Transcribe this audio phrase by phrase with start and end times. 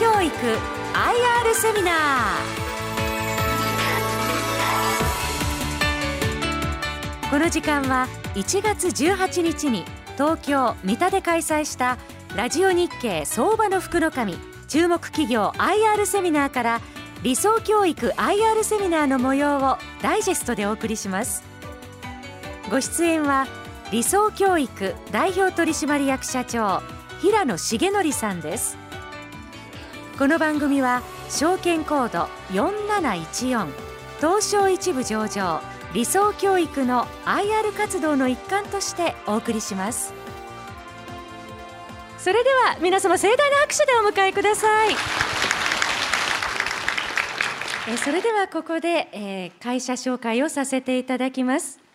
[0.00, 0.56] 教育 IR
[1.52, 1.94] セミナー。
[7.28, 9.84] この時間は1月18日に
[10.14, 11.98] 東京三田で開催した
[12.34, 14.38] ラジオ日経相場の福の神
[14.68, 16.80] 注目企業 IR セミナーから
[17.22, 21.44] 理想教育 IR セミナーの模様をダイジェストでお送りします。
[22.70, 23.46] ご出演は
[23.92, 26.80] 理想教育代表取締役社長
[27.20, 28.78] 平野重則さんです。
[30.20, 33.66] この番組は証券コード4714
[34.18, 35.62] 東証一部上場
[35.94, 40.12] 理想教育の IR 活動の一環としてお送りします。
[42.18, 44.94] それでは皆様盛大な拍手でお迎えください。
[47.88, 51.89] えそれではここで、えー、会社紹介をさせていただきます。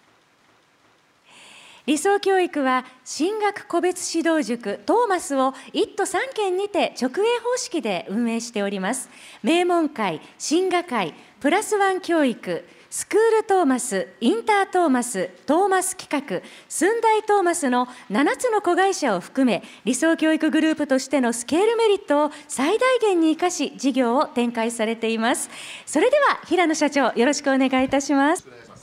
[1.86, 9.10] 理想教育は進学個別指導塾トーマスを1都3県にて直営方式で運営しております
[9.44, 25.50] 名門会進学会プラスワン教育スクールトーマス、インタートーマス、トーマス企画、寸大トーマスの7つの子会社を含め、理想教育グループとしてのスケールメリットを最大限に生かし、事業を展開されています。
[25.86, 28.75] それでは、平野社長、よろしくお願いいたします。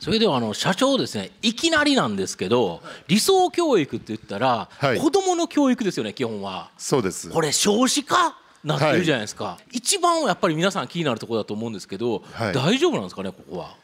[0.00, 6.70] それではあの社長ですねいきなりなんですけど理想教育って言ったら、はい、子どもの教育ですよね基本は。
[6.76, 7.30] そうです。
[7.30, 8.36] これ少子化？
[8.62, 13.74] なってるじゃないですか、はい、一番やっぱり皆さん気になるところだと思うんですけど、はい、大丈夫なんですかねここは？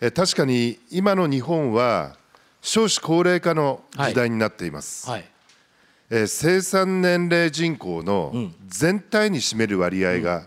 [0.00, 2.16] え確かに今の日本は
[2.62, 5.24] 少子高齢化の時代になっています、はい、
[6.08, 10.46] え生産年齢人口の全体に占める割合が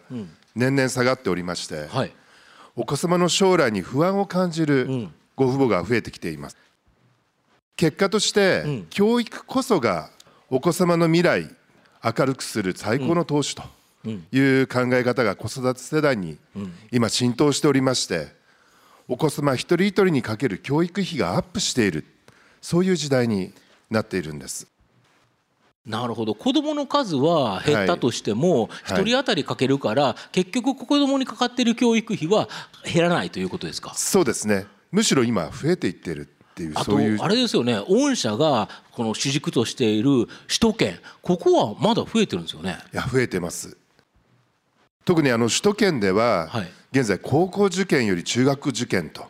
[0.55, 2.11] 年々下がっておりまして、はい、
[2.75, 6.57] お子様の将来に不安を感じるご父母が増えてきています。
[7.75, 10.09] 結果として、教育こそが
[10.49, 11.49] お子様の未来
[12.03, 13.63] 明るくする最高の投資と
[14.31, 16.37] いう考え方が子育て世代に
[16.91, 18.27] 今浸透しておりまして
[19.07, 22.05] お子様一人一人にかける教育費がアップしている
[22.61, 23.53] そういう時代に
[23.89, 24.67] なっているんです。
[25.89, 26.35] なるほど。
[26.35, 32.47] 子どもの数は減ったとしても、はい、1人当たりかけるから、はい、結局子どもにかかっている教育費は
[32.85, 33.93] 減らないということですか？
[33.95, 34.67] そうですね。
[34.91, 37.83] むしろ今増えていってるっていうあとあれですよね。
[37.89, 42.77] 御社がこの主軸としている首都圏ここはまだ増えてるんですよね？
[42.93, 43.75] いや増えてます。
[45.05, 46.51] 特にあの首都圏では、
[46.91, 49.25] 現在高校受験より中学受験と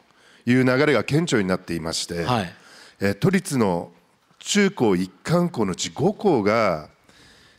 [0.45, 2.53] いう流れが顕著になっていまして、はい、
[2.99, 3.91] え都立の
[4.49, 6.89] 中高一貫校のうち5校が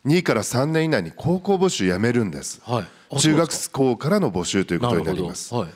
[0.04, 5.68] 2から3年以内に高校募集やめるんです、はい、中学校からの募集ということになります、は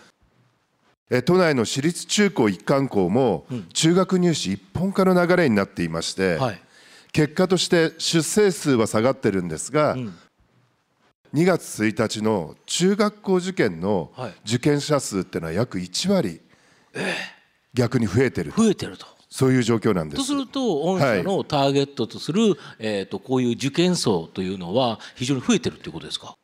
[1.13, 6.41] い、都内の私立中高一貫校も中学入試一本化の流れになっていまして、
[7.13, 14.11] 結果として出生数は下がってるんですが、2月1日の中学校受験の
[14.45, 16.41] 受験者数っていうのは約1割
[17.73, 20.23] 逆に増えてる増えてるとそういう状況なんです。
[20.23, 26.37] とすると御社のターゲットとする、はい、えーとこういう受験層というのは非常に増えてるということですか？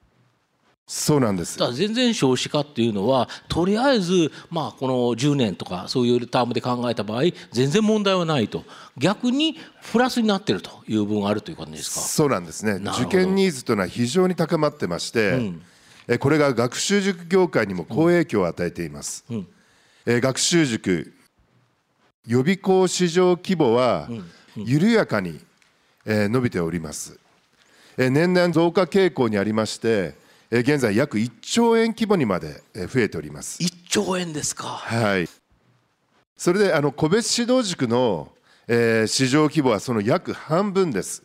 [0.89, 1.57] そうなんです。
[1.57, 8.65] だ全然少子化っていうのはとりあえずまあこの10年とかそういうタームで考えた場合全然問題はないと。
[8.99, 9.57] 逆に
[9.93, 12.01] プラスになってるという部分があるという感じですか？
[12.01, 12.81] そうなんですね。
[13.01, 15.35] 受験ニーズというのは非常に高まってまして、
[16.09, 19.47] うん、これが学習塾業界にも好影響を与えています、うん、
[20.07, 21.15] え学習塾
[22.27, 24.09] 予備校市場規模は
[24.57, 25.41] 緩やかに、
[26.07, 27.19] え伸びております、
[27.99, 30.15] え年々増加傾向にありまして
[30.51, 33.63] 現在約1兆円規模にまで増えております。
[33.63, 34.67] 1兆円ですか。
[34.67, 35.29] はい。
[36.37, 38.33] それであの個別指導塾の、
[38.67, 41.23] えー、市場規模はその約半分です。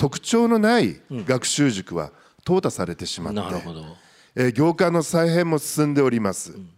[0.00, 2.10] 特徴のない学習塾は
[2.42, 3.40] 淘汰されてしまって、
[4.34, 6.70] うん、業界の再編も進んでおります、うん、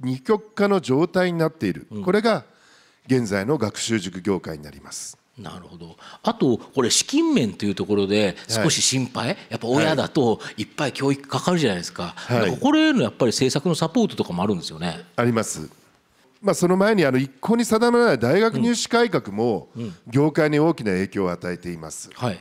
[0.00, 2.44] 二極化の状態になっている、うん、これが
[3.06, 5.18] 現在の学習塾業界になります。
[5.38, 5.96] なるほど。
[6.22, 10.62] あとこれ資金面というところで少し心配、はい、やっぱ親だとい。
[10.64, 15.04] っぱい教育かかるじゃないですか,、はい、これへのやっぱり政策のサポートとかもあるんですよね。
[15.16, 15.68] あります。
[16.42, 19.68] まあ、その前にあの一向に定まらない大学入試改革も
[20.06, 22.10] 業界に大きな影響を与えています。
[22.14, 22.38] はい、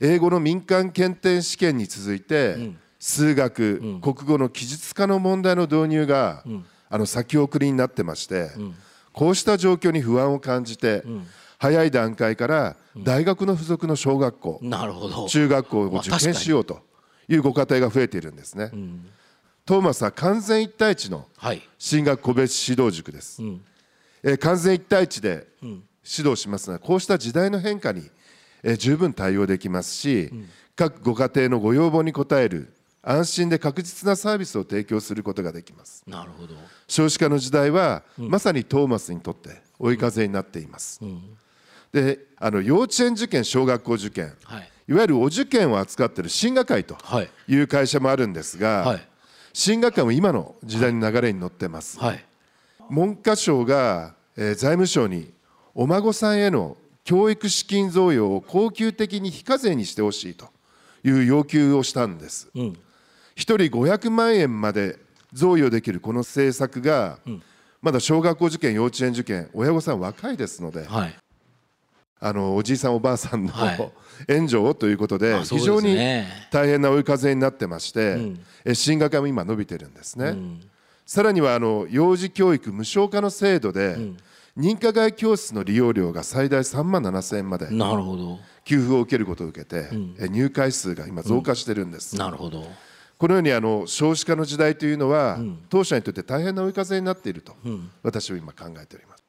[0.00, 8.74] 英語の民間検定試験に続いて、数学、うん、国語の記述化の問題の導入が、うん、あの先送りになってまして、うん、
[9.16, 11.02] こうした状況に不安を感じて、
[11.58, 14.60] 早い段階から大学の付属の小学校、
[15.26, 16.80] 中学校を受験しようと
[17.26, 18.70] いうご家庭が増えているんですね。
[19.64, 21.26] トーマスは完全一対一の
[21.78, 23.40] 進学個別指導塾です。
[24.22, 28.02] え完全一対一で指導しますのでこうした時代の変化に
[28.78, 30.30] 十分対応できますし、
[30.76, 32.74] 各ご家庭のご要望に応える
[33.08, 36.02] 安心で確実なサービスを提供することができます。
[36.08, 36.56] なるほど。
[36.88, 41.00] 少子化の時代は、まさにトーマスにとって追い風になっています、
[41.92, 46.96] であの幼稚園受験小学校受験、はい、いわゆるお受験を扱っている進学会と
[47.48, 47.56] い。
[47.56, 49.08] う会社もあるんですが、はい、
[49.52, 52.24] 進学会も今の時代の流れに乗ってます、はい、
[52.90, 55.32] 文科省が、えー、財務省に
[55.74, 60.48] お孫さんへの教育資金贈与を恒久的に非課税にしてほしいと
[61.04, 62.78] いう要求をしたんです、うん、
[63.36, 64.98] 1人500万円まで
[65.32, 67.42] 贈与できるこの政策が、うん、
[67.82, 71.14] まだ小学校受験幼稚園受験親御さん若いですので、はい、
[72.20, 73.92] あのおじいさんおばあさんの、はい、
[74.28, 75.96] 援助をということで非常に
[76.50, 78.14] 大変な追い風になってまして、
[78.64, 80.60] うん、進学も今伸びてるんですね、うん、
[81.04, 84.16] さらにはあの幼児教育無償化の制度で、うん。
[84.56, 87.68] 認可外教室の利用料が最大3万7千円まで
[88.64, 92.66] 給付を受けることを受けて、うん、入会数が今増加してるんです、うん、なるほど
[93.18, 97.56] このようにあの少子化の時代というのは、うん、当社にとって大変な追い風になっていると、
[98.02, 99.24] 私は今考えております。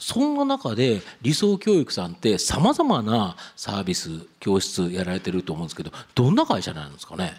[0.00, 7.34] そんな中で理想教育さんってさまざまなサービス教室やられてると思うんですけどどんな会社なんですかね？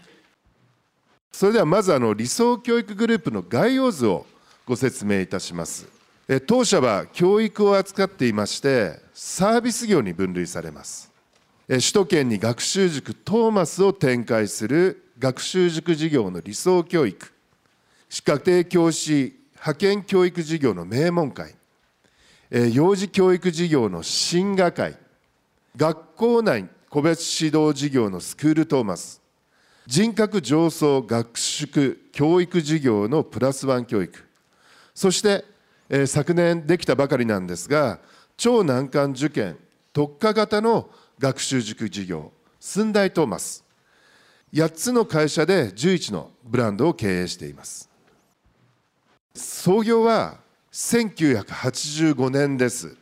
[1.32, 4.26] それではまずあの理想教育グループの概要図を
[4.66, 5.88] ご説明いたします。
[6.48, 11.10] 当社は教育を扱っていましてサービス業に分類されます。
[11.68, 17.34] 首都圏に学習塾トーマスを展開する学習塾事業の理想教育
[18.10, 21.56] 家庭教師派遣教育事業の名門会
[22.72, 24.98] 幼児教育事業の進学会
[25.76, 29.22] 学校内個別指導事業のスクールトーマス
[29.86, 34.26] 人格上層学宿教育事業のプラスワン教育
[34.96, 35.44] そして、
[36.08, 38.00] 昨年できたばかりなんですが
[38.38, 39.58] 超難関受験
[39.92, 40.90] 特化型の
[41.20, 42.32] 学習塾事業
[42.62, 43.69] 寸大トーマス。
[44.54, 47.88] 8つの会社で11のブランドを経営しています。
[49.36, 50.38] 創業は
[50.72, 52.96] 1985年です。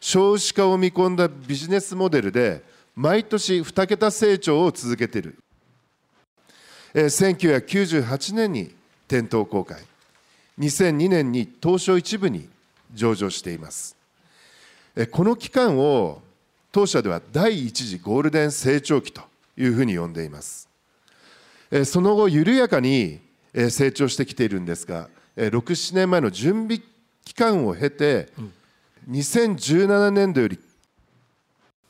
[0.00, 2.62] 少子化を見込んだビジネスモデルで
[2.94, 5.38] 毎年2桁成長を続けている。
[6.94, 8.74] 1998年に
[9.08, 9.82] 店頭公開。
[10.58, 12.48] 2002年に東証一部に
[12.94, 13.94] 上場しています。
[15.10, 16.22] この期間を
[16.72, 19.20] 当社では第一次ゴールデン成長期と
[19.56, 20.68] いうふうに呼んでいます。
[21.84, 23.20] その後緩やかに
[23.70, 26.80] 成長してきているんですが67年前の準備
[27.24, 28.28] 期間を経て
[29.08, 30.58] 2017年度より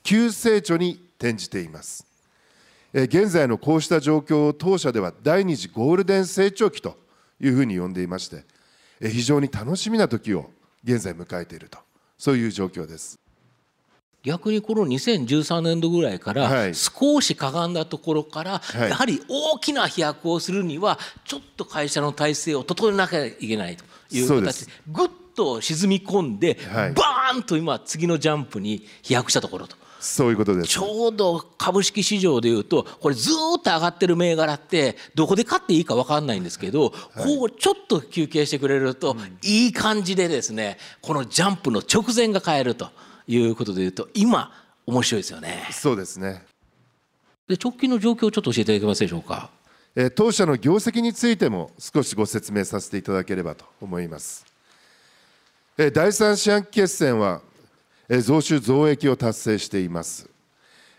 [0.02, 2.06] 急成長に転じています。
[2.92, 6.96] 現在のこうした状況を当社では第二次ゴールデン成長期と
[7.40, 8.44] いうふうに呼んでいまして
[9.00, 10.50] 非常に楽しみな時を
[10.82, 11.78] 現在迎えていると
[12.16, 13.18] そういう状況です
[14.26, 24.66] 逆にこの2013年度ぐらいから少しかがんだところからやはり大きな飛躍をするにはちょっと会社の体制を整えなきゃいけないという形。
[24.66, 29.76] でぐっと沈み込んでバーンと今次のジャンプに飛躍したところと。
[30.00, 30.68] そういうことです。
[30.68, 42.90] ちょうど株式市場でいうとこれずっと上がってる銘柄ってどこで買っていいか分かんないんですけど、こうちょっと休憩してくれると、いい感じでですねこのジャンプの直前が買えると
[43.26, 44.52] いうことでいうと今
[44.86, 45.66] 面白いですよね。
[45.72, 46.44] そうですね
[47.48, 49.50] で直近の状況をちょっと教えていただけますでしょうか？
[49.94, 54.44] え当社の業績についても少しご説明させていただければと思います。
[55.78, 57.40] え第三四半期決算は
[58.22, 60.28] 増収増益を達成しています。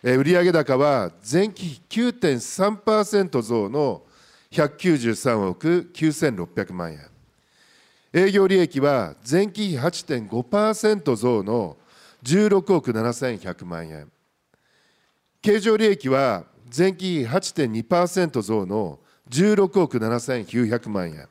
[0.03, 4.03] 売上高は前期比9.3%増の
[4.51, 7.07] 193億9600万円。
[8.13, 11.77] 営業利益は前期比8.5%増の
[12.23, 14.11] 16億7100万円。
[15.41, 16.45] 経常利益は
[16.75, 21.27] 前期比8.2%増の16億7900万円。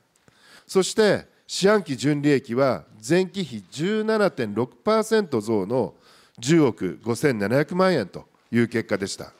[0.66, 5.94] そして四半期純利益は前期比17.6%増の
[6.40, 9.32] 10億5700万円という結果でした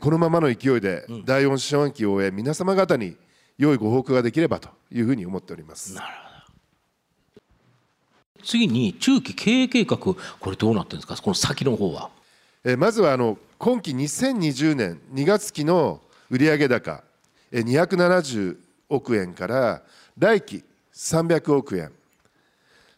[0.00, 3.16] このままの勢いで第4四半期を終え皆様方に
[3.56, 5.96] 良いご報告ができればというふうに思っております
[8.44, 10.16] 次に中期経営計画こ
[10.46, 11.16] れどうなってるんですか？
[11.20, 12.10] この先の方は。
[12.64, 17.02] えまずはあの今期2020年2月期の売上高
[17.52, 18.56] 270
[18.88, 19.82] 億円から
[20.18, 21.92] 来期300億円。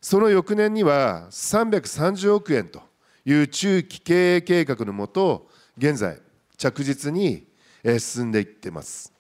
[0.01, 2.81] その翌年には330億円と
[3.27, 6.19] いう中期経営計画のもと現在
[6.57, 7.45] 着実に
[7.99, 9.13] 進んでいってます。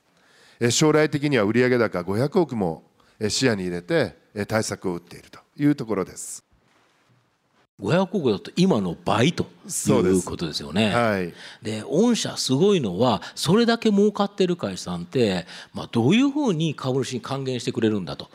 [0.70, 2.82] 将来的には売上高500億も
[3.28, 6.44] 視野に入れて対策を打っているというところです
[7.80, 10.90] 500億だと今の倍ということですよね。
[10.94, 11.32] はい、
[11.62, 18.28] で御社すごいのはそれだけ儲かってる会社さんって、まあ、どういうふうに株主に還元してくれるんだと。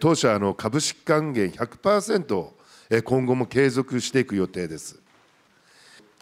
[0.00, 2.48] 当社の株式還元100%
[3.04, 5.00] 今後も継続していく予定です。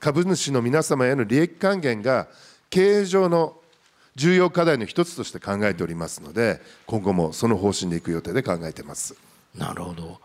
[0.01, 2.29] 株主の皆様への利益還元が
[2.71, 3.62] 経営上の
[4.15, 9.15] 重要課題の一つとして考えておりますので今後もその方針でいく予定で考えてます。
[9.57, 10.21] なるほど。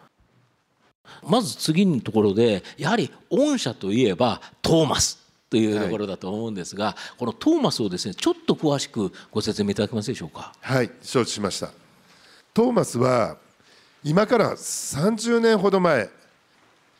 [1.24, 10.54] まず次のところでやはり御社といえばトーマスというところだと思うんですが、はい、このトーマスをですねちょっと詳しくご説明いただけますでしょうか？
[10.60, 11.70] はい承知しました。
[12.54, 13.38] トーマスは
[14.04, 16.10] 今から30年ほど前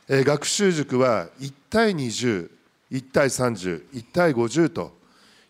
[0.08, 2.48] 学習塾は1対201
[3.12, 4.97] 対301対50と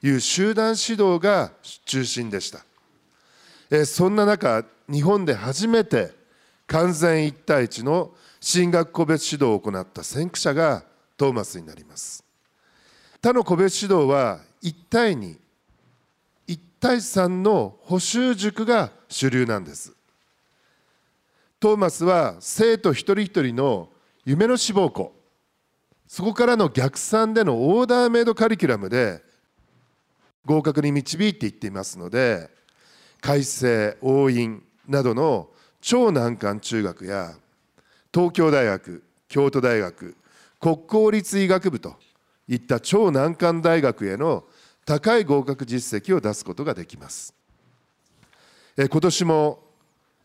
[0.03, 1.53] いう集団指導が
[1.85, 3.87] 中心でした。
[3.87, 6.13] そんな中日本で初めて
[6.67, 10.85] 完全1対1の進学個別指導を行った先駆者が
[11.17, 12.25] トーマスになります。
[13.21, 15.39] 他の個別指導は1対21
[16.81, 19.93] 対3の補習塾が主流なんです。
[21.59, 23.89] トーマスは生徒一人一人の
[24.25, 25.13] 夢の志望校。
[26.07, 29.23] そこからの逆算でのオーダーメイドカリキュラムで
[30.49, 32.49] 合格に導いていっていますので
[33.21, 35.51] 改正応印などの
[35.83, 37.35] 超難関中学や
[38.13, 40.17] 東京大学京都大学
[40.59, 41.97] 国公立医学部と
[42.49, 44.45] いった超難関大学への
[44.87, 47.35] 高い合格実績を出すことができます。
[48.79, 49.63] 今年も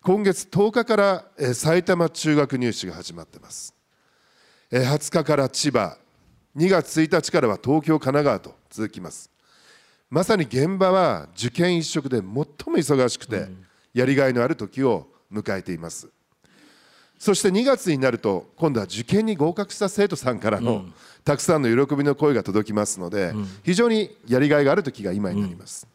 [0.02, 3.76] 今月10日から埼玉中学入試が始まっています。
[4.72, 5.98] 20日から千葉
[6.56, 9.33] 2月1日からは東京神奈川と続きます。
[10.14, 13.48] まさに現場は受験一色で最も忙しくて
[13.96, 16.08] やりがいのある時を迎えています。
[17.18, 20.86] そして2月になると今度は受験に合格した生徒さんからの
[21.26, 25.88] たくさんの喜びの声が届きますので非常にやりがいがある時が今になります、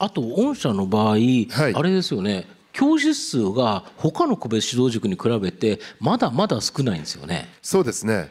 [0.00, 1.26] うん、あと御社の場合、はい、
[1.72, 2.48] あれですよね。
[2.72, 7.48] 教室数が他の個別指導塾に比べてまだまだ少ないんですよね。
[7.62, 8.28] そうですね。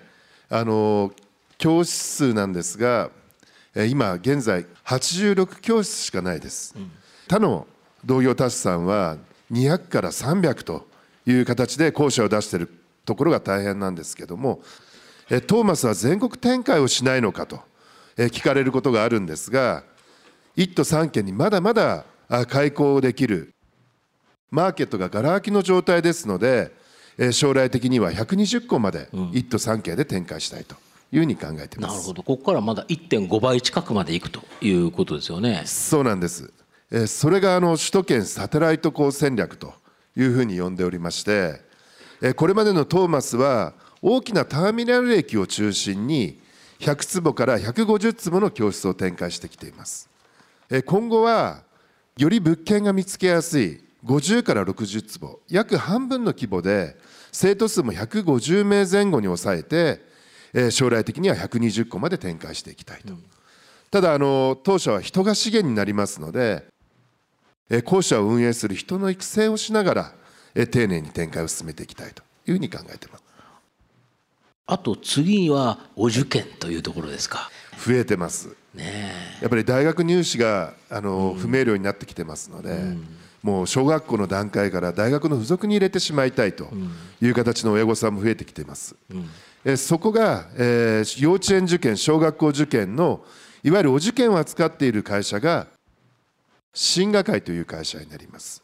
[0.49, 1.13] あの
[1.57, 3.11] 教室数なんですが
[3.75, 6.91] 今現在86教室しかないです、うん、
[7.27, 7.67] 他の
[8.03, 9.17] 同業他社さんは
[9.51, 10.87] 200から300と
[11.25, 12.69] いう形で校舎を出している
[13.05, 14.61] ところが大変なんですけども
[15.47, 17.59] トーマスは全国展開をしないのかと
[18.17, 19.83] 聞かれることがあるんですが
[20.57, 22.05] 1都3県にまだまだ
[22.47, 23.53] 開校できる
[24.51, 26.71] マーケットががら空きの状態ですので
[27.31, 30.75] 将来的には120校まで1都3県で展開したいと
[31.11, 32.23] いうふうに考えてます、なるほど。
[32.23, 35.63] ここからまだ1.5倍近くまでいくということですよね。
[35.65, 36.53] そうなんです。
[37.07, 39.73] それがあの首都圏サテライト校戦略と
[40.17, 41.61] いうふうに呼んでおりまして
[42.35, 46.39] これまでのトーマスは大きなターミナル駅を中心に
[46.79, 50.09] 100坪から150坪の教室を展開してきています。
[50.85, 51.61] 今後は
[52.17, 56.97] より物件が見つけやすい50から60坪約半分の規模で
[57.31, 60.08] 生徒数も150名前後に抑えて
[60.71, 63.13] 将来的には120個まで展開していきたいと、
[63.91, 66.65] ただあの当社は人が資源になりますので
[67.85, 70.13] 校舎を運営する人の育成をしながら
[70.71, 73.23] 丁寧に展開を進めていきたいというふうに考えています。
[74.65, 77.49] あと次はお受験というところですか。
[77.79, 83.07] 増えてます、ね、やっぱり大学入試があの、不明瞭になってきてますので、うん、
[83.41, 86.67] もう小学校の段階から大学の付属に入れてしまいたいと
[87.21, 89.29] いう形の親御さんも増えてきています、うん、
[89.65, 93.23] えそこが、えー、幼稚園受験小学校受験の
[93.63, 95.67] いわゆるお受験を扱っている会社が
[96.73, 98.63] 新画会という会社になります。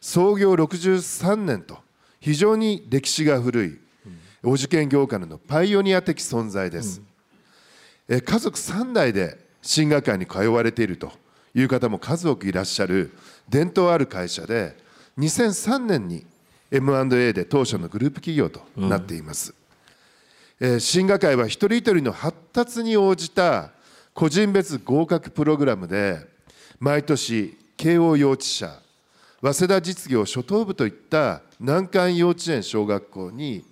[0.00, 1.78] 創業63年と
[2.20, 3.78] 非常に歴史が古い
[4.42, 7.02] お受験業界のパイオニア的存在です、
[8.08, 11.10] うん、家族3代で進学会に通われていると
[11.54, 13.12] いう方も数多くいらっしゃる
[13.48, 14.76] 伝統ある会社で
[15.18, 16.24] 2003年に
[16.70, 19.56] M&A で当社のグループ企業となっています、うん、
[20.78, 23.72] 進学会は一人一人の発達に応じた
[24.14, 26.20] 個人別合格プログラムで
[26.80, 28.80] 毎年慶応幼稚舎
[29.42, 33.64] 早稲田実業初等部といった難関幼稚園小学校に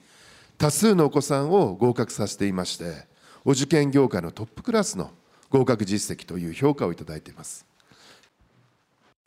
[0.58, 3.06] 多数のお子さんを合格させていまして
[3.46, 5.10] お受験業界のトップクラスの
[5.48, 7.64] 合格実績という評価をいただいています。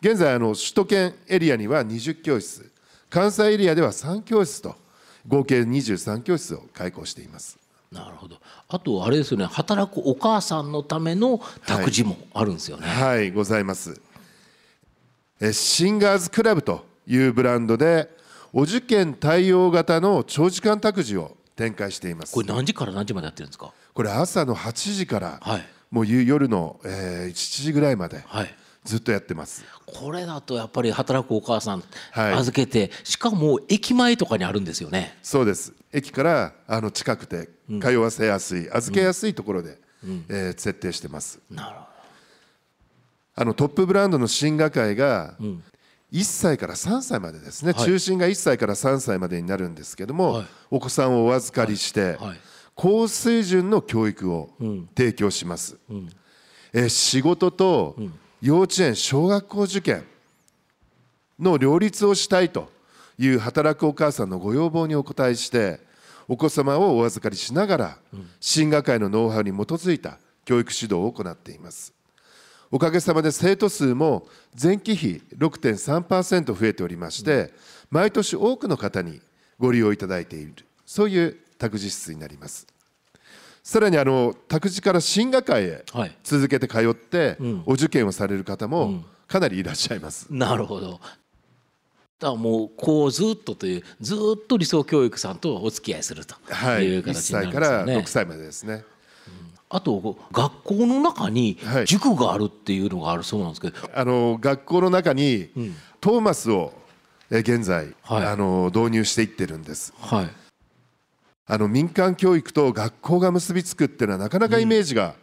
[0.02, 2.72] 現在あの首都圏エリアには20教室
[3.10, 4.76] 関西エリアでは3教室と
[5.27, 7.57] 合計23教室を開講しています。
[7.91, 8.38] なるほど。
[8.67, 9.46] あとあれですよね。
[9.46, 14.01] 働くお母さんのための託児もあるんですよね、はい、はい、ございます。
[15.53, 18.10] シンガーズクラブというブランドで
[18.51, 22.34] お受験対応型の長時間託児を展開しています。
[22.34, 23.72] これ何時から何時までやってるんですか？
[23.93, 28.55] これ朝の8時から、はい、もう夜の、えー、7時ぐらいまで、はい、
[28.88, 29.65] ずっとやってます。
[29.86, 35.17] これだとやっぱり働くお母さん預けて、はい、しかも駅前とかにあるんですよね。
[35.22, 35.74] そうです。
[35.91, 37.50] 駅からあの近くて
[37.82, 41.39] 通わせやすい、うん、預けやすいところで、うん、えー、設定してます。
[41.51, 41.88] なるほど。
[43.36, 45.36] あのトップブランドの進学会が、
[46.13, 52.38] 1歳から3歳までですね、はい、中心が1歳から3歳までになるんですけども、はい、お子さんをお預かりして、はい、
[52.74, 54.50] 高水準の教育を
[54.96, 56.10] 提供します、うん、
[56.74, 60.06] え仕事と、うん幼稚園小学校受験
[61.39, 62.70] の両立をしたいと
[63.17, 65.79] いう働くお母さんのご要望にお応えして
[66.27, 67.98] お子様をお預かりしながら
[68.39, 71.94] 進学会のノウハウに基づいた教育指導を行っています。
[72.70, 74.27] おかげさまで生徒数も
[74.62, 77.53] 前期比6.3%増えておりまして
[77.89, 79.22] 毎年多くの方に
[79.58, 80.53] ご利用いただいている
[80.86, 82.67] そういう託児室になります。
[83.68, 85.84] さらにあの託児から進学会へ
[86.24, 90.28] 続けて通って、お受験をされる方もかなりいらっしゃいます。
[90.30, 91.02] うん、なるほど。
[92.18, 97.40] だもうこうずっとというずっと理想教育さんとお付き合いするという形になるんですね。
[97.40, 98.86] はい、1歳から6歳までですね。
[99.68, 105.50] あと学校の中に塾があるっていうのがあるそうなんですけど、はい、あの学校の中に
[106.00, 106.72] トーマスを
[107.30, 109.94] 現在、はい、あの導入していってるんです。
[110.00, 110.47] はい
[111.50, 115.16] あの民間教育と学校が結びつくっていうのはなかなかイメージが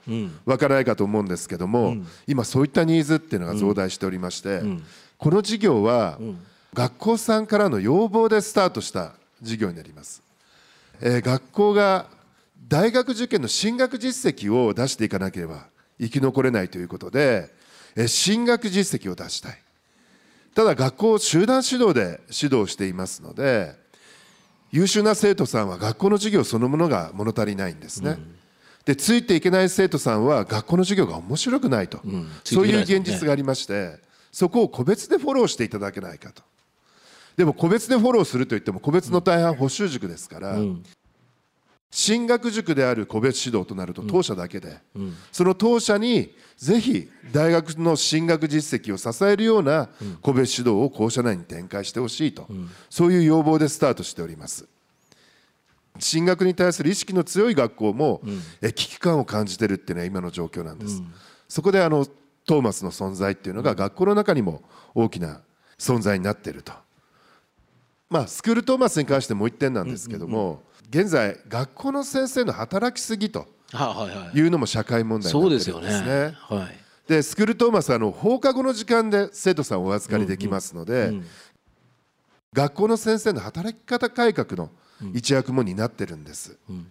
[0.46, 4.62] わからないかと思うんですけども、今そういったニーズっていうのが増大しておりまして、
[5.18, 6.18] この事業は
[6.72, 9.12] 学校さんからの要望でスタートした
[9.42, 10.22] 事業になります。
[11.00, 12.06] えー、学校が
[12.68, 15.66] 大学受験の進学実績を出していかなければ
[16.00, 17.50] 生き残れないということで、
[17.96, 19.58] えー、進学実績を出したい。
[20.54, 23.74] ただ学校集団指導で指導していますので
[24.74, 28.10] 優秀な生徒さんは学校の授業そのものが物足りないんですね。
[28.10, 28.34] うん、
[28.84, 34.00] でついていけない生徒さんは学校の授業が面白くないと、うん、そういう現実がありまして、
[34.32, 36.42] そこを個別でフォローしていただけないかと。
[37.36, 40.82] でも個別でフォローするといっても個別の大半補習塾ですから、うん、
[41.92, 44.78] 進学塾である個別指導となると当社だけで、
[45.30, 49.88] その当社にぜひ大学の進学実績を支えるような
[50.22, 52.46] 個別指導を校舎内に展開してほしいと、
[52.88, 54.66] そういう要望でスタートしております。
[55.98, 58.20] 進学に対する意識の強い学校も、
[58.60, 61.02] 危機感を感じてるっていうのは今の状況なんです、
[61.48, 62.06] そこであの
[62.46, 64.62] トーマスの存在っていうのが学校の中にも
[64.94, 65.40] 大きな
[65.78, 66.72] 存在になっていると。
[68.10, 73.46] まあスクールトーマスに関してもう一点なんですけども、現在学校の先生の働きすぎと
[74.34, 76.34] いうのも社会問題になってるんですね。
[76.36, 81.12] はい、でスクールトーマスはあの放課後の時間で生徒さんをお預かりできますので、
[82.52, 84.70] 学校の先生の働き方改革の
[85.12, 86.86] 一役も担ってるんです、うん、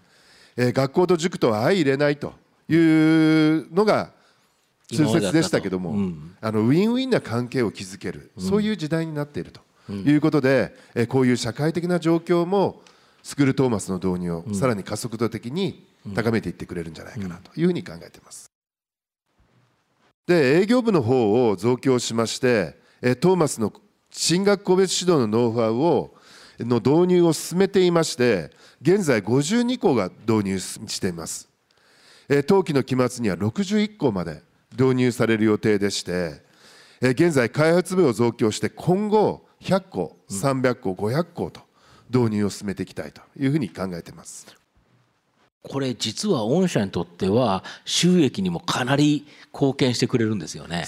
[0.58, 2.34] えー、学校と塾とは相入れないと
[2.69, 4.12] いうのが
[4.89, 12.82] 通説でしたけども、うん、あのウィンウィンな関係を築ける、そういう時代になっているということで、えー、こういう社会的な状況も
[13.24, 18.50] スクールトーマスの導入をさらに加速度的に高めていってくれるんじゃないかなというふうに考えています。
[20.26, 22.78] で営業部の方を増強しまして
[23.20, 23.74] トーマスの
[24.10, 26.16] 進学個別指導のノウハウを
[26.60, 31.50] の導入を進めていまして現在52校が導入しています。
[32.48, 36.42] 冬季の期末には61校まで導入される予定でして
[37.02, 41.62] 現在開発部を増強して今後100校300校500校と
[42.10, 44.62] 導入を進めていきたいというふうに考えています。
[45.63, 50.86] これ実は御社にとっては収益にもかなり貢献してくれるんですよね。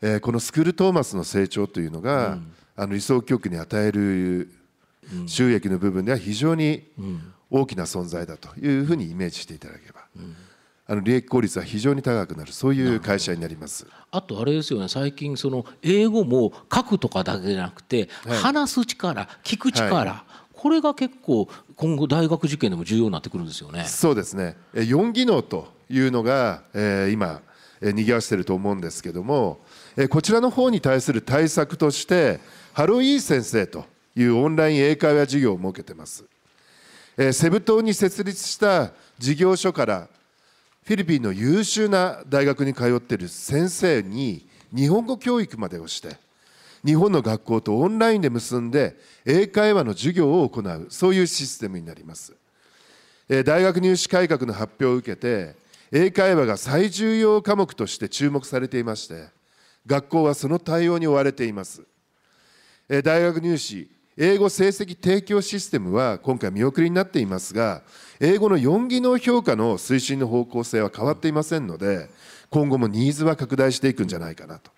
[0.00, 4.50] えー、このスクールトーマスの成長というのが、うん、あの理想教育に与える
[5.26, 6.84] 収益の部分では非常に
[7.50, 10.00] 大きな存在だというふうにイメージしていただければ。
[10.16, 10.36] うん。
[10.86, 13.86] あの利益効率は非常に高くなるそういう会社になります。
[14.10, 14.88] あとあれですよね。
[14.88, 21.46] 最近その英語も書くとかだけじゃなくて、はい、話す力聞く力、はい、これが結構
[21.76, 23.84] 今後大学受験でも重要になってくるんですよね。
[23.84, 27.42] そうですね4技能というのが、えー、今、
[27.82, 29.58] えー、わしていると思うんですけども、
[29.94, 32.40] えー、こちらの方に対する対策として
[32.72, 33.84] ハローイー先生と
[34.16, 36.24] いうオンライン英会話授業を設けてます、
[37.18, 40.08] えー、セブ島に設立した事業所から
[40.86, 46.16] フィリピンの優秀な大学に通っている先生に日本語教育までをして
[46.84, 52.34] 日本の学校とオンラインで結んで英会話の授業を行うそういうシステムになります。
[53.44, 55.54] 大学入試改革の発表を受けて
[55.90, 59.28] 英会話が最重要科目として注目されていまして
[59.86, 61.82] 学校はその対応に追われています。
[62.88, 67.82] 大学入試英語成績提供システムは今回見送りになっていますが
[68.20, 72.08] 英語の4技能評価の推進の方向性は変わっていませんので
[72.50, 74.73] 今後もニーズは拡大していくんじゃないかなと。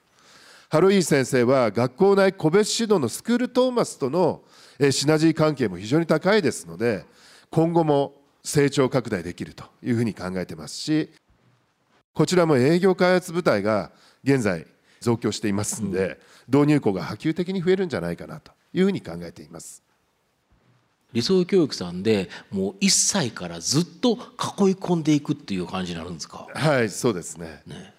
[0.68, 4.42] ハロイー先生は学校内個別指導のスクールトーマスとの
[4.90, 7.04] シナジー関係も非常に高いですので
[7.50, 11.10] 今後も成長拡大できるというふうに考えてますし
[12.12, 13.90] こちらも営業開発部隊が
[14.24, 14.66] 現在
[15.00, 19.82] 増強していますので、導入校が波及的に増えるんじゃないかなというふうに考えています。
[21.12, 24.18] 理想教育さんでもう1歳からずっと囲い
[24.74, 26.48] 込んでいくっていう感じになるんですか？
[26.54, 27.62] はいそうですね。
[27.66, 27.92] ね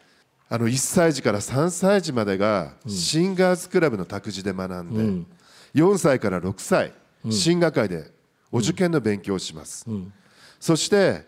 [0.49, 5.27] あの1歳児から3歳児までがシンガーズクラブの託児で学んで、うん、
[5.75, 6.93] 4歳から6歳、
[7.25, 8.12] うん、進学会で
[8.51, 10.13] お受験の勉強をします、うん、
[10.60, 11.25] そして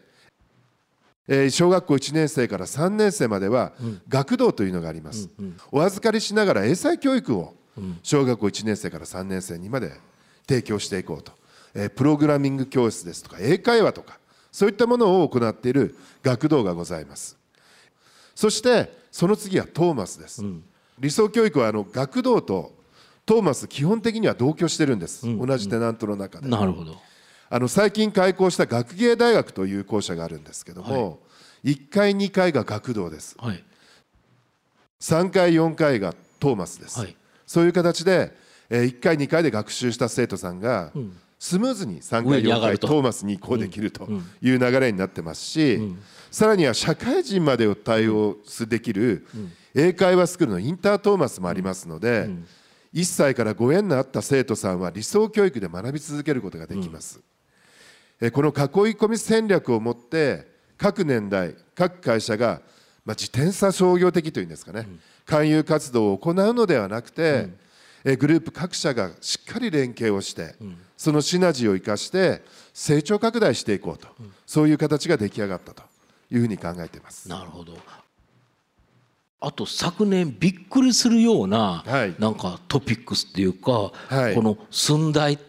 [1.51, 3.73] 小学校1年生から3年生までは
[4.08, 5.29] 学童というのがあります、
[5.71, 7.53] お預かりしながら英才教育を
[8.01, 9.91] 小学校1年生から3年生にまで
[10.47, 11.34] 提供していこうと、
[11.91, 14.17] プログラミング教室ですとか英会話とか
[14.51, 17.38] そういったものを行っている学童がございます。
[18.34, 20.41] そしてその次はトーマスです、
[20.97, 22.71] 理想教育はあの学童と
[23.25, 26.47] トーマス基本的には同居してるんです、同じテナントの中で。
[26.47, 26.95] なるほど。
[27.49, 31.17] あの最近開校した学芸大学という校舎があるんですけども、は
[31.63, 33.62] い、1階2階が学童です、はい、
[35.01, 38.32] 3階4階がトーマスです、はい、そういう形で、
[38.69, 44.08] えー、1階2階で学習した生徒さんが、うん、スムーズに3階4階トーマスに移行できると
[44.41, 45.99] いう流れになってますし、うんうん、
[46.32, 48.38] さらには社会人までを対応
[48.68, 49.26] できる
[49.76, 52.30] 英会話スクールのインタートーマスもありますので、
[52.94, 57.20] 1歳からご縁のあった生徒さんは理想教育で学び続けることができます。
[58.34, 60.46] この囲い込み戦略をもって
[60.78, 62.62] 各年代各会社が、
[63.06, 67.48] まあ、自転車商業的というんですかね、うん、勧誘活動を行うのではなくて、
[68.04, 72.42] うん、グループ各社がしっかり連携をして、うん、そのシナジーを生かして
[72.74, 74.08] 成長拡大していこうと、
[74.46, 75.84] そういう形が出来上がったと
[76.32, 77.28] いうふうに考えています。
[77.30, 77.78] なるほど。
[79.42, 85.39] あと昨年びっくりするような、はい、なんかトピックスっていうか、はい、この寸大。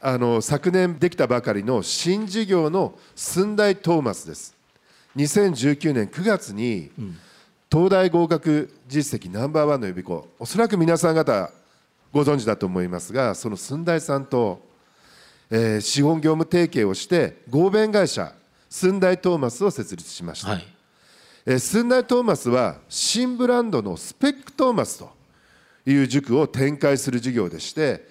[0.00, 4.54] あの昨年できたばかりの新事業の寸大トーマスです。
[5.16, 6.90] 2019年9月に
[7.70, 10.28] 東大合格実績ナンバーワンの予備校。
[10.38, 11.50] おそらく皆さん方
[12.14, 14.62] ご存知だと思いますがその寸大さんと、
[15.50, 18.32] えー、資本業務提携をして合弁会社
[18.74, 20.66] 寸大トーマスを設立しました、はい、
[21.46, 25.12] えー、寸大トーマスは新ブランドのスペックトーマスと
[25.86, 28.04] いう塾を展開する事業でして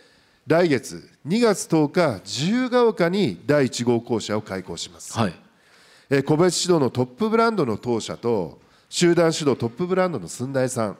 [0.47, 5.33] 来月2月10日自由が丘に第1号校舎を開校します、はい、
[6.09, 10.97] え個別指導のトップブランドの当社と集団指導トップブランドの寸大さん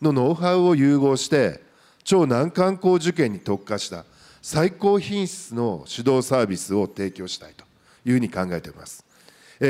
[0.00, 1.60] のノウハウを融合して
[2.02, 4.06] 超難関校受験に特化した
[4.40, 7.65] 最高品質の指導サービスを提供したいと
[8.06, 9.04] いうふうに考えています。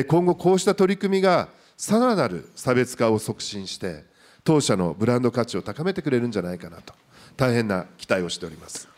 [0.08, 4.04] 今後こうした取り組みがさらなる差別化を促進して
[4.44, 6.94] 当社のブランド価値を高めてくれるんじゃないかなと
[7.36, 8.88] 大変な期待をしております。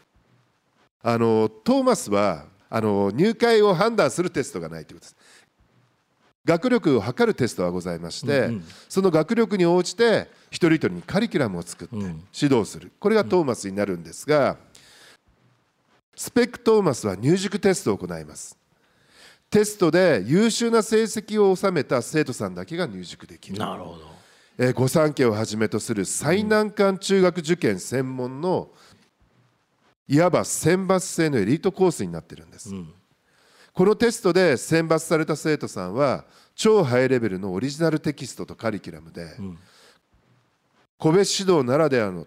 [1.03, 5.29] あのトーマスはあの入会を判断するテストがないということです。
[6.45, 14.57] 学力を測るテストはございまして、うんうん、その学力に応じて一人一人にカリキュラムを作って指導する、これがトーマスになるんですが、
[16.19, 18.58] スペックトーマスは入塾テストを行います
[19.51, 23.59] テストで優秀な成績を収めた生徒さんだけが入塾できる。
[23.59, 24.01] なるほど、
[24.59, 28.71] えー、御三家をはじめとする最難関中学受験専門の
[30.07, 32.93] いわば選抜制のエリートコースになってるんです、うん、
[33.75, 39.59] このテストで選抜された生徒さんは超ハイレベルのオリジナルテキストとカリキュラムで、うん、
[40.97, 42.27] 個別指導ならではの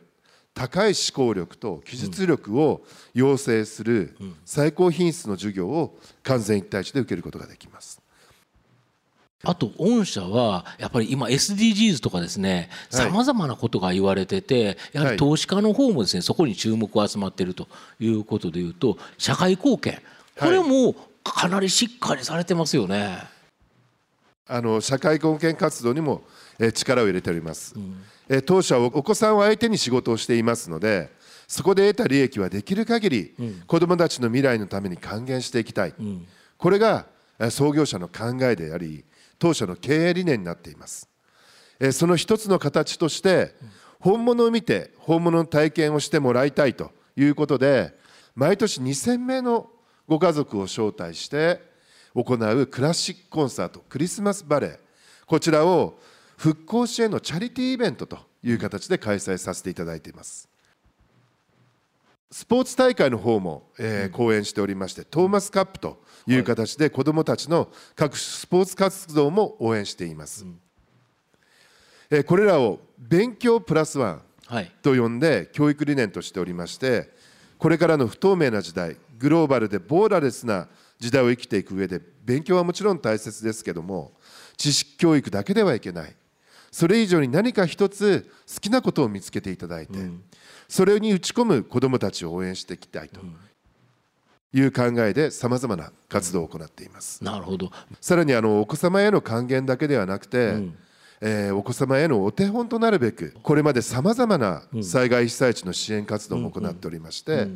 [0.54, 2.82] 高い思考力と技術力を
[3.14, 8.02] 養成する最高品質の授業を完全一体地で受けることができます。
[9.44, 17.68] あと御社はやっぱり今 SDGs とかですねさまざまなことが言われててやはり投資家の方もですねそこに注目が集まっていると
[18.00, 20.00] いうことでいうと社会貢献。
[20.38, 23.20] これもかなりしっかりされてますよね。
[24.48, 26.24] あの社会貢献活動にも
[26.74, 28.04] 力を入れております、うん、
[28.46, 31.10] 当社はお子さんを相手に仕事をしていますので
[31.48, 33.36] そこで得た利益はできる限り
[33.68, 36.26] 子どもたちの未来のために還元していきたい、うん、
[36.58, 37.08] これが
[37.50, 39.04] 創業者の考えであり
[39.38, 41.10] 当社の経営理念になっています。
[41.92, 43.56] その一つの形として
[44.00, 47.96] 本物を見て本物の体験をしてもらいたいということで
[48.36, 49.68] 毎年2000名の
[50.08, 51.60] ご家族を招待して
[52.14, 54.78] 行うクラシックコンサートクリスマスバレー。
[55.26, 55.98] こちらを
[56.42, 60.50] 復興支援のチャリティーイベントという形で開催させていただいています。
[62.32, 70.46] スポーツ大会の方も、えー、講演しておりましてトーマスカップという形で子どもたちの各スポーツ活動も応援しています、
[72.10, 74.22] えー、これらを勉強プラスワン
[74.82, 77.10] と呼んで教育理念としておりまして
[77.60, 84.14] これからの不透明な時代グローバルでボーダレスな時代を生きていく上で勉強はもちろん大切ですけども
[84.56, 86.16] 知識教育だけではいけない
[86.72, 90.24] それ以上に何か一つ好きなことを見つけていただいて、うん、
[90.70, 93.20] それに打ち込む子どもたちを応援していきたいと
[94.54, 97.24] いう考えでさまざまな活動を行っています。
[97.24, 97.70] なるほど。
[98.00, 100.78] さらにあのお子様への還元だけではなくて、うん。
[101.24, 107.48] えー、お子様へのお手本となるべくこれまでさまざまな災害被災地の支援活動も行っておりまして、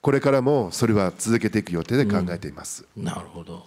[0.00, 2.86] これからもそれは続けていく予定で考えています。
[2.96, 3.62] なるほど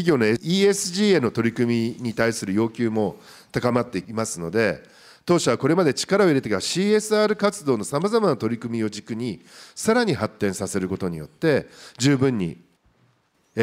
[0.00, 3.16] 企業の ESG への取り組みに対する要求も
[3.52, 4.82] 高まっていますので
[5.26, 9.40] 当社はこれまで力を入れてきた CSR 活動のさまざまな取り組みを軸に
[9.74, 11.66] さらに発展させることによって
[11.98, 12.58] 十分に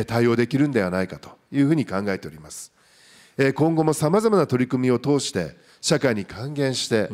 [0.05, 2.71] 対応できるんではないかというふうに考えております。
[3.55, 7.09] 今後もさまざまな取り組みを通して社会に還元して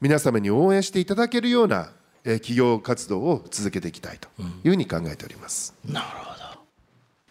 [0.00, 1.90] 皆様に応援していただけるような
[2.24, 4.28] 企業活動を続けていきたいと
[4.64, 5.74] いうふうに考えております。
[5.84, 6.39] なるほど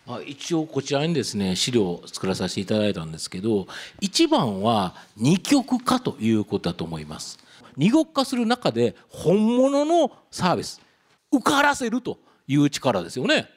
[0.09, 3.67] あ一応こちらにですね資料を作らさせていただいたんですけど
[4.01, 7.37] 一番は二極化ということだと思います。
[7.77, 10.81] 二極化する中で本物のサービス
[11.31, 12.17] 受からせると
[12.47, 13.47] いう力ですよね。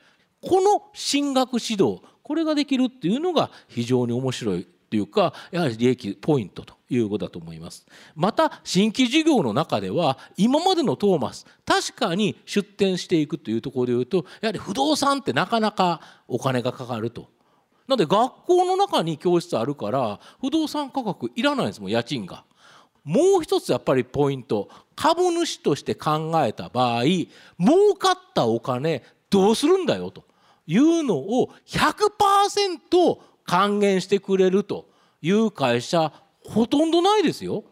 [0.42, 6.81] この進学指導これができるっていうのが非常に面白いというかやはり利益ポイントと。
[6.94, 7.86] いうことだと思います。
[8.14, 17.28] また新規事業の中では今までのトーマス確かに出店していくというところでいうとやはり不動産ってなかなかお金がかかると。
[17.88, 22.44] なので学校の中に教室あるから不動産価格いらないんですもん家賃が。
[23.04, 27.28] もう一つやっぱりポイント株主として考えた場合儲
[27.98, 30.24] かったお金どうするんだよと。
[30.66, 34.88] いうのを100%還元してくれると
[35.20, 36.12] いう会社
[36.44, 37.64] ほとんどないですよ。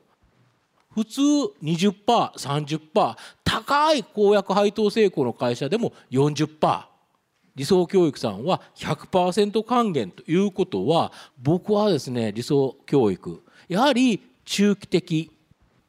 [0.95, 1.21] 普通
[1.63, 6.85] 20%30% 高い公約配当成功の会社でも40%
[7.55, 15.31] 理想教育さんは100%還元ということは僕はですね理想教育やはり中期的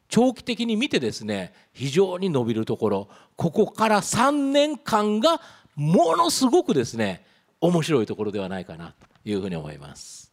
[0.08, 5.40] 長期的に見てですね非常に伸びるところここから3年間が
[5.74, 7.24] ものすごくですね
[7.60, 10.31] 面白いところではないかなというふうに思います。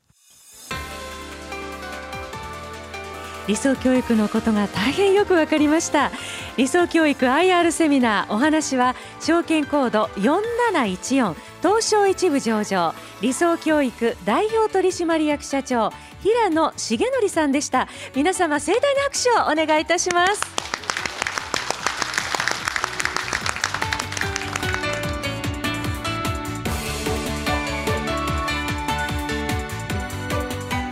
[3.50, 6.12] 理想教育のことが大変よくわかりました。
[6.56, 12.94] 理想教育 IR セミナーお話は証券コード4714東証一部上場。
[13.22, 17.88] 理想教育代表取締役社長平野重則さんでした。
[18.16, 20.44] 皆様盛大な拍手をお願いいたします。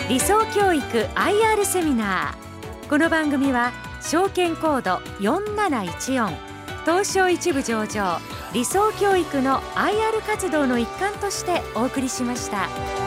[0.09, 2.46] 理想教育 IR セミナー。
[2.89, 6.33] この番組は証券コード4714
[6.85, 8.19] 東証一部上場
[8.53, 13.06] 理想教育の IR 活動の一環としてお送りしました。